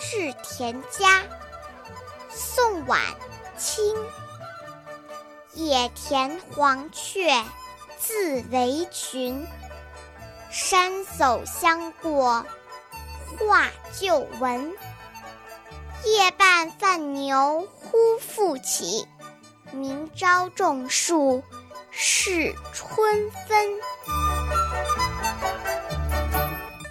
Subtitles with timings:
[0.00, 1.22] 日田家》
[2.30, 3.00] 宋晚
[3.56, 3.96] 清。
[5.54, 7.44] 野田黄雀
[7.98, 9.44] 自为群，
[10.50, 12.46] 山叟相过
[13.38, 13.68] 画
[13.98, 14.72] 旧闻。
[16.04, 19.08] 夜半饭牛忽复起，
[19.72, 21.42] 明朝种树
[21.90, 23.80] 是春分。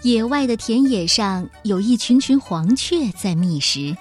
[0.04, 3.96] 野外的田野上有一群群黄雀在觅食。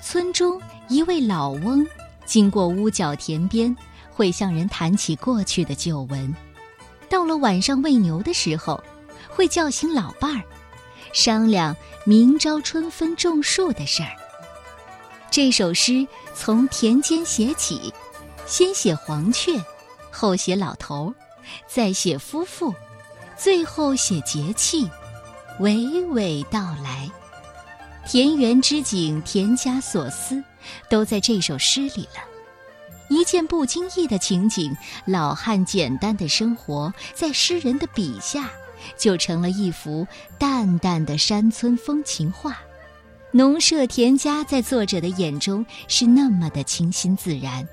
[0.00, 1.86] 村中一位老翁
[2.24, 3.76] 经过屋角田边，
[4.12, 6.34] 会向人谈起过去的旧闻。
[7.08, 8.82] 到了晚上喂牛的时候，
[9.28, 10.42] 会叫醒老伴儿，
[11.12, 14.10] 商量明朝春分种树的事儿。
[15.28, 17.92] 这首诗从田间写起，
[18.46, 19.52] 先写黄雀，
[20.10, 21.12] 后写老头，
[21.66, 22.72] 再写夫妇，
[23.36, 24.88] 最后写节气，
[25.58, 27.10] 娓娓道来。
[28.06, 30.42] 田园之景，田家所思，
[30.88, 32.24] 都在这首诗里了。
[33.08, 38.48] 一件不经意的情景，老汉简单的生活，在诗人的笔下，
[38.96, 40.06] 就成了一幅
[40.38, 42.56] 淡淡的山村风情画。
[43.32, 47.66] 农舍田家在作者的眼中是那么的清新自然。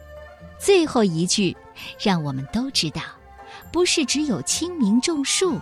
[0.59, 1.55] 最后一句，
[1.99, 3.01] 让我们都知道，
[3.71, 5.59] 不是只有清明种树，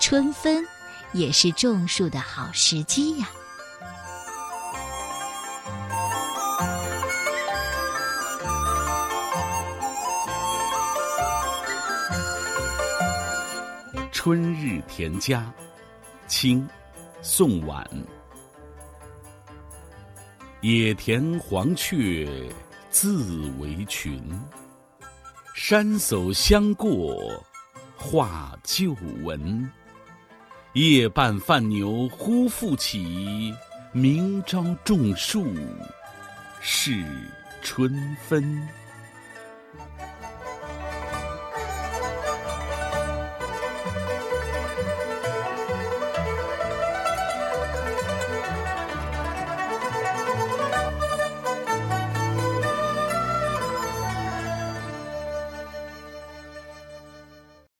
[0.00, 0.66] 春分，
[1.12, 3.28] 也是种树的好时机呀。
[14.24, 15.40] 《春日田家》，
[16.28, 16.68] 清，
[17.22, 17.84] 宋婉。
[20.60, 22.48] 野田黄雀
[22.88, 24.22] 自为群，
[25.56, 27.44] 山叟相过
[27.96, 29.68] 画旧闻。
[30.74, 33.54] 夜半泛牛忽复起，
[33.92, 35.46] 明朝种树
[36.62, 37.04] 是
[37.62, 37.92] 春
[38.26, 38.42] 分。